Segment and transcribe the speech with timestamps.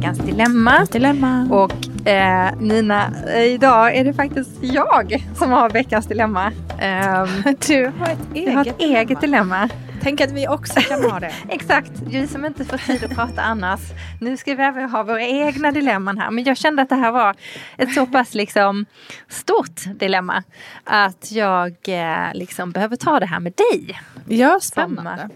[0.00, 0.86] veckans dilemma.
[0.92, 1.48] Dilemma.
[1.50, 6.52] Och eh, Nina, eh, idag är det faktiskt jag som har veckans dilemma.
[6.80, 7.28] Ehm,
[7.66, 9.68] Du har ett eget, har ett eget dilemma.
[10.02, 11.32] Tänk att vi också kan ha det.
[11.48, 13.80] Exakt, vi som inte får tid att prata annars.
[14.20, 16.30] Nu ska vi även ha våra egna dilemman här.
[16.30, 17.36] Men jag kände att det här var
[17.76, 18.86] ett så pass liksom
[19.28, 20.42] stort dilemma.
[20.84, 24.00] Att jag eh, liksom behöver ta det här med dig.
[24.28, 25.28] Ja, spännande.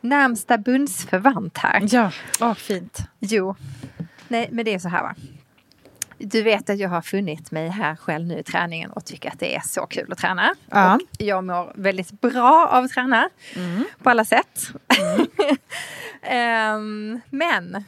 [0.00, 1.82] Närmsta bundsförvant här.
[1.90, 2.10] Ja,
[2.40, 2.98] oh, fint.
[3.20, 3.54] Jo,
[4.32, 5.14] nej men det är så här va.
[6.18, 9.38] Du vet att jag har funnit mig här själv nu i träningen och tycker att
[9.40, 10.54] det är så kul att träna.
[10.70, 10.94] Ja.
[10.94, 13.84] Och jag mår väldigt bra av att träna Mm.
[14.02, 14.72] på alla sätt.
[16.22, 17.84] Ehm, men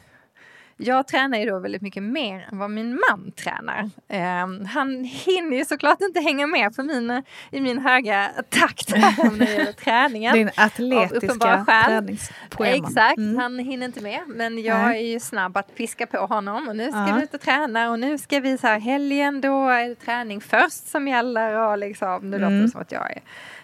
[0.77, 3.89] jag tränar ju då väldigt mycket mer än vad min man tränar.
[4.09, 9.37] Ehm, han hinner ju såklart inte hänga med på min, i min höga takt när
[9.45, 10.33] det gäller träningen.
[10.33, 11.85] Din atletiska skäl.
[11.85, 12.67] träningsschema.
[12.87, 13.37] Exakt, Mm.
[13.37, 14.21] han hinner inte med.
[14.27, 15.03] Men jag Nej.
[15.03, 16.67] är ju snabb att piska på honom.
[16.67, 17.15] Och nu ska Ja.
[17.17, 20.41] vi ut och träna och nu ska vi så här helgen, då är det träning
[20.41, 21.53] först som gäller.
[21.53, 22.61] Och liksom, nu låter Mm.
[22.65, 23.21] det som att jag är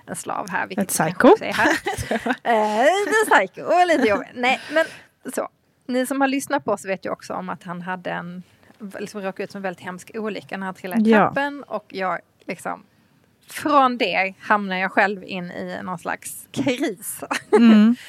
[0.07, 0.67] en slav här.
[0.67, 1.27] Vilket Ett psycho.
[1.41, 1.69] är här.
[2.43, 4.27] eh, lite psycho och lite jobbig.
[4.33, 4.85] Nej, men
[5.35, 5.49] så.
[5.93, 8.43] Ni som har lyssnat på oss vet ju också om att han hade en,
[8.99, 11.17] liksom råkade ut för en väldigt hemsk olycka när han trillade i Ja.
[11.17, 11.63] trappen.
[11.63, 12.83] Och jag liksom,
[13.47, 17.23] från det hamnar jag själv in i någon slags kris.
[17.51, 17.95] Mm.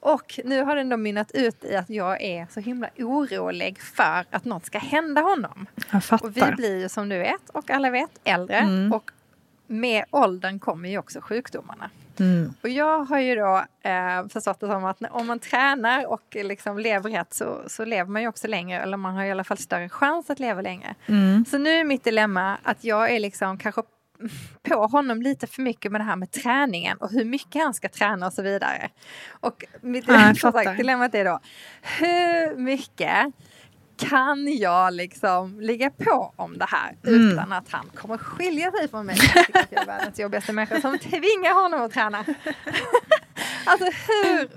[0.00, 4.24] Och nu har den då mynnat ut i att jag är så himla orolig för
[4.30, 5.66] att något ska hända honom.
[5.92, 6.56] Jag Och vi fattar.
[6.56, 8.56] blir ju som du vet och alla vet äldre.
[8.56, 8.92] Mm.
[8.92, 9.10] Och
[9.66, 11.90] med åldern kommer ju också sjukdomarna.
[12.20, 12.54] Mm.
[12.62, 16.78] Och jag har ju då eh, förstått det som att om man tränar och liksom
[16.78, 18.80] lever rätt så, så lever man ju också längre.
[18.80, 20.94] Eller man har i alla fall större chans att leva längre.
[21.06, 21.44] Mm.
[21.44, 23.82] Så nu är mitt dilemma att jag är liksom kanske
[24.62, 27.88] på honom lite för mycket med det här med träningen och hur mycket han ska
[27.88, 28.88] träna och så vidare.
[29.30, 31.40] Och mitt Ja, dilemmat är då
[31.82, 33.32] hur mycket
[34.08, 37.28] kan jag liksom ligga på om det här Mm.
[37.30, 39.16] utan att han kommer skilja sig från mig?
[39.34, 42.18] Jag jag är världens jobbigaste människa som tvingar honom att träna.
[43.64, 44.48] alltså hur,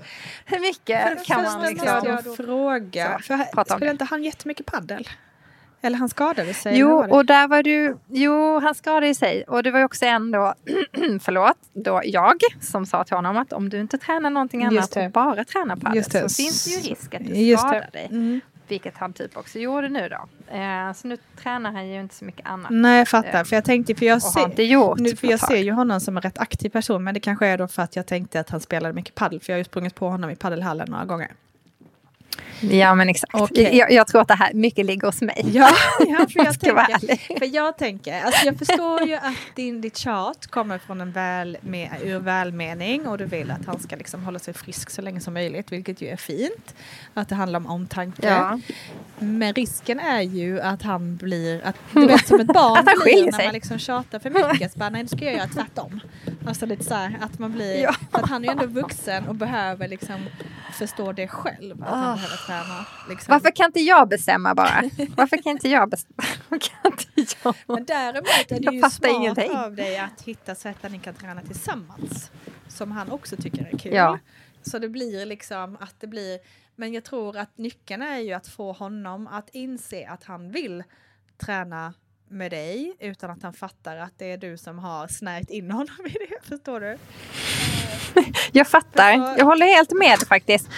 [0.44, 1.86] hur mycket kan man liksom...
[2.04, 3.20] jag fråga.
[3.22, 3.90] Så, För det.
[3.90, 5.08] inte han jättemycket paddel?
[5.80, 6.78] Eller han skadade sig?
[6.78, 7.98] Jo, och där var du...
[8.08, 9.44] Jo, han skadade sig.
[9.44, 10.54] Och det var också en då,
[11.20, 15.10] förlåt, då jag som sa till honom att om du inte tränar någonting annat och
[15.10, 18.08] bara tränar padel så finns det ju risk att du skadar dig.
[18.10, 18.40] Mm.
[18.68, 20.28] Vilket han typ också gjorde nu då.
[20.56, 22.70] Eh, så nu tränar han ju inte så mycket annat.
[22.70, 23.38] Nej, jag fattar.
[23.38, 26.16] Eh, För jag tänkte, för jag ser, gjort nu, för jag ser ju honom som
[26.16, 28.60] en rätt aktiv person, men det kanske är då för att jag tänkte att han
[28.60, 31.32] spelade mycket paddel, för jag har ju sprungit på honom i paddelhallen några gånger.
[32.60, 33.34] Ja, men exakt.
[33.34, 33.76] Okej.
[33.76, 35.44] Jag, jag tror att det här mycket ligger hos mig.
[35.52, 39.96] Ja, ja för jag tänker, för jag tänker, alltså jag förstår ju att din, ditt
[39.96, 44.24] tjat kommer från en väl, med, ur välmening och du vill att han ska liksom
[44.24, 46.74] hålla sig frisk så länge som möjligt, vilket ju är fint.
[47.14, 48.26] Att det handlar om omtanke.
[48.28, 48.60] Ja.
[49.18, 52.98] Men risken är ju att han blir, att, du vet som ett barn Att han
[53.04, 53.44] blir när sig.
[53.44, 54.72] man liksom tjatar för mycket.
[54.72, 56.00] Så bara, nej, nu ska jag göra tvärtom.
[56.46, 57.94] Alltså lite så här att man blir, Ja.
[58.10, 60.16] att han är ju ändå vuxen och behöver liksom
[60.72, 61.82] förstå det själv.
[61.82, 61.94] Att Ah.
[61.96, 62.86] han behöver träna.
[63.08, 63.32] Liksom.
[63.32, 64.82] Varför kan inte jag bestämma bara?
[65.16, 66.22] Varför kan inte jag bestämma?
[66.60, 67.54] Kan inte jag?
[67.66, 69.50] Men däremot är det Jag ju smart ingenting.
[69.56, 72.30] av dig att hitta sätt där ni kan träna tillsammans.
[72.68, 73.94] Som han också tycker är kul.
[73.94, 74.18] Ja.
[74.62, 76.38] Så det blir liksom att det blir,
[76.76, 80.84] men jag tror att nyckeln är ju att få honom att inse att han vill
[81.38, 81.94] träna
[82.28, 86.06] med dig utan att han fattar att det är du som har snärjt in honom
[86.06, 86.38] i det.
[86.48, 86.98] Förstår du?
[88.52, 89.12] Jag fattar.
[89.12, 90.68] Alltså- Jag håller helt med faktiskt.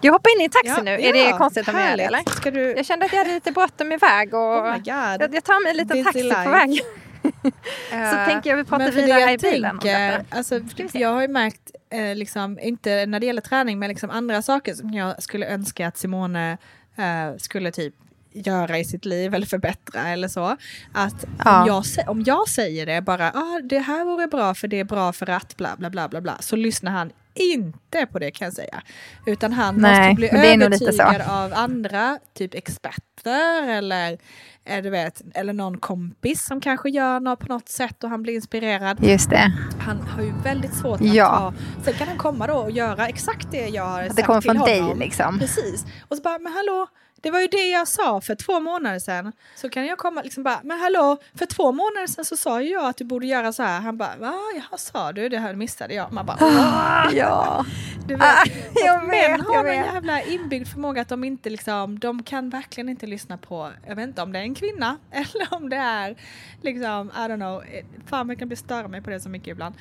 [0.00, 0.90] Jag hoppar in i taxi Ja, nu.
[0.90, 2.26] Är det ja, konstigt om jag gör det härligt.
[2.28, 2.36] eller?
[2.36, 2.60] Ska du...
[2.76, 5.76] Jag kände att jag hade lite bråttom iväg och Oh jag, jag tar mig en
[5.76, 6.44] liten Busy taxi life.
[6.44, 6.80] på väg.
[7.90, 10.36] Så Eh, tänker jag vi pratar vidare det i jag bilen om tänker, detta.
[10.36, 10.60] alltså,
[10.92, 14.74] jag har ju märkt, eh, liksom, inte när det gäller träning, men liksom andra saker
[14.74, 16.58] som jag skulle önska att Simone
[16.96, 17.94] eh, skulle typ
[18.32, 20.56] göra i sitt liv eller förbättra eller så.
[20.92, 21.60] Att Ja.
[21.62, 24.84] om, jag, om jag säger det bara, ah, det här vore bra för det är
[24.84, 28.44] bra för att bla bla bla bla bla, så lyssnar han inte på det kan
[28.44, 28.82] jag säga.
[29.26, 34.18] Utan han Nej, måste bli övertygad av andra, typ experter eller,
[34.64, 38.22] eh, du vet, eller någon kompis som kanske gör något på något sätt och han
[38.22, 39.04] blir inspirerad.
[39.04, 39.52] Just det.
[39.80, 41.26] Han har ju väldigt svårt att Ja.
[41.26, 41.82] ta...
[41.84, 44.50] Sen kan han komma då och göra exakt det jag har sagt det kommer till
[44.50, 44.98] från dig honom.
[44.98, 45.38] liksom.
[45.38, 45.84] Precis.
[46.08, 46.86] Och så bara, men hallå,
[47.20, 49.32] det var ju det jag sa för två månader sedan.
[49.56, 52.68] Så kan jag komma liksom bara, men hallå, för två månader sedan så sa ju
[52.70, 53.80] jag att du borde göra så här.
[53.80, 55.28] Han bara, va, jaha, sa du?
[55.28, 56.12] Det här missade jag.
[56.12, 57.64] Man bara, "Åh." Ja.
[58.08, 58.22] du vet.
[58.22, 58.44] Ah,
[58.86, 59.94] jag män vet, har jag en vet.
[59.94, 64.08] jävla inbyggd förmåga att de inte liksom, de kan verkligen inte lyssna på, jag vet
[64.08, 66.16] inte om det är en en kvinna eller om det är
[66.62, 69.48] liksom, I don't know, eh, fan jag kan bli störa mig på det så mycket
[69.48, 69.74] ibland.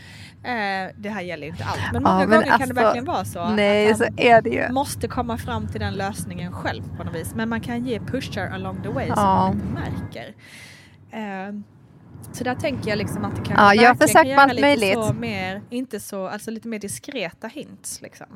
[0.43, 3.05] Eh, det här gäller inte allt men många Ja, men gånger kan alltså, det verkligen
[3.05, 3.49] vara så.
[3.49, 4.69] Nej, att så är det ju.
[4.71, 7.28] måste komma fram till den lösningen själv på något vis.
[7.35, 9.15] Men man kan ge pushar along the way Ja.
[9.15, 10.33] man inte märker.
[11.11, 11.53] Eh,
[12.31, 14.41] så där tänker jag liksom att det kanske Ja, jag har verkligen försökt kan göra
[14.41, 14.93] allt lite möjligt.
[15.07, 18.27] så mer, inte så, alltså lite mer diskreta hints liksom.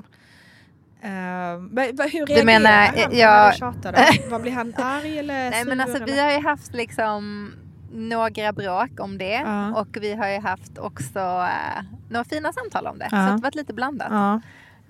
[1.06, 3.98] Uh, hur reagerar menar, han när jag- du då?
[4.30, 6.24] Vad blir han arg eller Nej men alltså vi eller?
[6.24, 7.52] har ju haft liksom
[7.94, 9.74] några bråk om det Ja.
[9.82, 13.10] och vi har ju haft också eh, några fina samtal om det.
[13.10, 13.20] Så Ja.
[13.22, 14.42] det har varit lite blandat.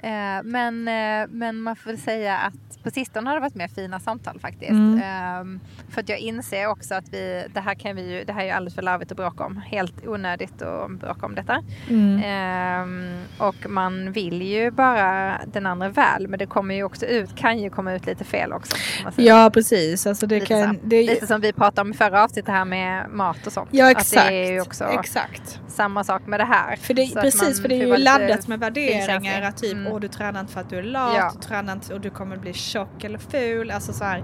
[0.03, 3.99] Eh, men, eh, men man får säga att på sistone har det varit mer fina
[3.99, 4.71] samtal faktiskt.
[4.71, 5.01] Mm.
[5.03, 5.59] Ehm,
[5.89, 8.45] för att jag inser också att vi, det här kan vi ju, det här är
[8.45, 9.57] ju alldeles för larvigt att bråka om.
[9.57, 11.63] Helt onödigt att bråka om detta.
[11.89, 12.21] Mm.
[12.25, 17.35] Ehm, och man vill ju bara den andra väl men det kommer ju också ut,
[17.35, 18.77] kan ju komma ut lite fel också.
[19.15, 20.79] ja precis, alltså det lite, kan...
[20.83, 23.69] Det, lite som vi pratade om i förra avsnittet här med mat och sånt.
[23.71, 24.27] ja Att exakt.
[24.27, 25.59] det är ju också exakt.
[25.67, 26.75] samma sak med det här.
[26.75, 29.41] För det, att precis, för det är ju laddat med värderingar.
[29.41, 29.92] Att typ, Mm.
[29.93, 31.31] Åh du tränar inte för att du är lat, Ja.
[31.35, 33.71] du tränar inte och du kommer bli tjock eller ful.
[33.71, 34.23] Alltså så här,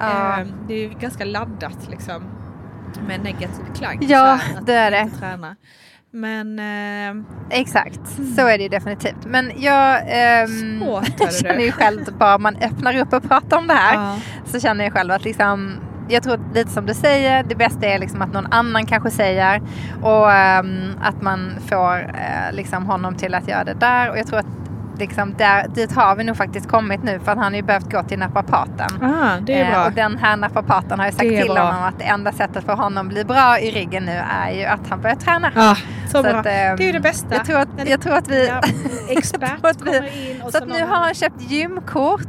[0.00, 0.40] Ja.
[0.40, 2.22] eh, det är ju ganska laddat liksom.
[3.08, 3.98] Med negativ klang.
[4.00, 5.10] Ja, här, det är det.
[5.18, 5.56] Träna.
[6.10, 8.00] Men eh, Exakt,
[8.36, 9.24] så är det ju definitivt.
[9.26, 10.00] Men jag
[10.80, 11.26] Svårt, du.
[11.42, 14.18] känner ju själv bara man öppnar upp och pratar om det här ja.
[14.44, 15.74] så känner jag själv att liksom
[16.08, 19.62] jag tror lite som du säger, det bästa är liksom att någon annan kanske säger
[20.02, 24.26] och ehm, att man får eh, liksom honom till att göra det där och jag
[24.26, 24.46] tror att
[24.98, 27.92] liksom där, dit har vi nog faktiskt kommit nu för att han har ju behövt
[27.92, 29.02] gå till naprapaten.
[29.02, 31.62] ah, det är Eh, och den här naprapaten har ju sagt Det till bra.
[31.64, 34.64] honom att det enda sättet för honom att bli bra i ryggen nu är ju
[34.64, 35.52] att han börjar träna.
[35.54, 35.76] Ja,
[36.12, 36.32] så, bra.
[36.32, 37.34] att, det ehm, är ju det bästa.
[37.34, 38.46] Jag tror att, det- jag tror att vi...
[38.48, 38.60] Ja,
[39.08, 42.20] expert att vi- kommer in och så att nu har han köpt gymkort.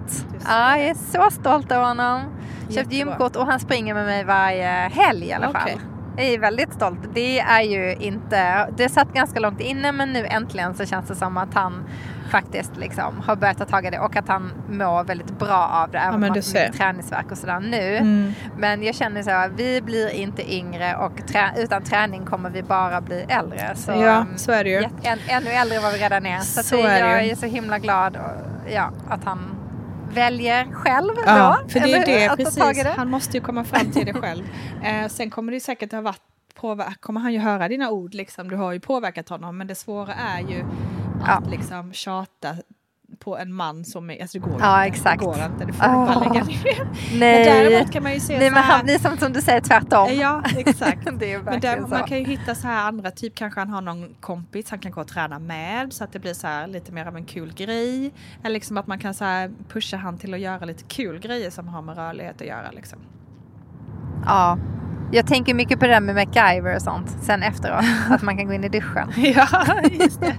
[0.45, 2.21] Ja, jag är så stolt över honom.
[2.21, 2.97] Köpt Jättebra.
[2.97, 5.69] gymkort och han springer med mig varje helg i alla fall.
[6.17, 6.99] Jag är väldigt stolt.
[7.13, 8.69] Det är ju inte...
[8.77, 11.83] Det satt ganska långt inne men nu äntligen så känns det som att han
[12.29, 15.91] faktiskt liksom har börjat ta tag i det och att han mår väldigt bra av
[15.91, 15.97] det.
[15.97, 17.97] Även om men han har träningsvärk och sådär nu.
[17.97, 18.33] Mm.
[18.57, 22.63] Men jag känner så här, vi blir inte yngre och trä- utan träning kommer vi
[22.63, 23.75] bara bli äldre.
[23.75, 24.83] Så, Ja, så är det ju.
[25.03, 26.39] än, ännu äldre än vad vi redan är.
[26.39, 29.56] Så, Så är jag är så himla glad och, ja, att han
[30.13, 31.69] väljer själv Ja, då.
[31.69, 32.83] för det är det Att precis.
[32.83, 32.93] det.
[32.97, 34.43] Han måste ju komma fram till det själv.
[34.83, 36.21] Eh, sen kommer det säkert ha varit
[36.55, 38.49] påverk- kommer han ju höra dina ord liksom.
[38.49, 40.59] Du har ju påverkat honom men det svåra är ju
[41.23, 41.49] att Ja.
[41.49, 42.55] liksom tjata
[43.19, 45.19] på en man som är, alltså det går Ja, exakt.
[45.19, 46.83] Det går inte, det får bara lägga ner.
[47.11, 49.61] Men Nej, däremot kan man ju se Nej men han blir som, som du säger
[49.61, 50.13] tvärtom.
[50.13, 51.07] Ja, exakt.
[51.19, 51.87] det är ju Men där, så.
[51.87, 54.91] man kan ju hitta så här andra, typ kanske han har någon kompis han kan
[54.91, 57.53] gå och träna med så att det blir så här lite mer av en kul
[57.53, 58.13] grej.
[58.43, 61.49] Eller liksom att man kan så här pusha han till att göra lite kul grejer
[61.49, 62.99] som har med rörlighet att göra liksom.
[64.25, 64.57] Ja.
[65.11, 67.85] Jag tänker mycket på det där med MacGyver och sånt sen efteråt.
[68.09, 69.11] att man kan gå in i duschen.
[69.15, 69.65] Ja,
[69.99, 70.35] just det.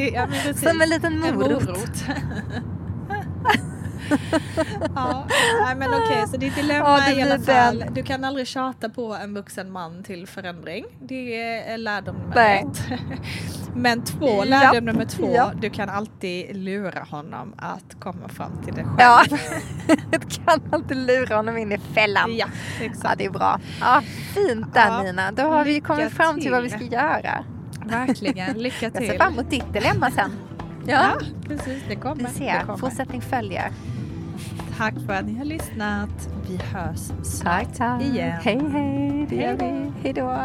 [0.00, 0.68] Det ja, men precis.
[0.70, 2.04] Som en liten En morot.
[4.94, 5.26] ja,
[5.64, 7.94] nej, men okej, så ditt dilemma Ja, det är i alla fall, den.
[7.94, 10.84] du kan aldrig tjata på en vuxen man till förändring.
[11.00, 12.66] Det är lärdom nummer Nej.
[12.72, 13.00] ett.
[13.74, 14.44] Men två, Ja.
[14.44, 15.52] lärdom nummer två, Ja.
[15.60, 18.96] du kan alltid lura honom att komma fram till det själv.
[18.98, 19.24] Ja,
[20.10, 22.36] du kan alltid lura honom in i fällan.
[22.36, 22.46] ja
[22.80, 23.18] Ja, exakt.
[23.18, 23.60] det är bra.
[23.80, 24.02] Ja,
[24.34, 25.32] fint där Ja, Nina.
[25.32, 27.44] Då har vi kommit fram till vad vi ska göra.
[27.90, 29.18] Verkligen, lycka Jag ser till.
[29.20, 30.30] fram emot ditt dilemma sen.
[30.86, 32.14] Ja, Ja, precis, det kommer.
[32.16, 32.60] vi det ser.
[32.60, 32.76] kommer.
[32.78, 33.70] Fortsättning följer.
[34.78, 36.28] Tack för att ni har lyssnat.
[36.48, 38.02] Vi hörs snart Tack, tack.
[38.02, 38.38] igen.
[38.42, 39.26] Hej, hej.
[39.30, 39.92] Det Hej gör vi.
[40.02, 40.38] Hej då.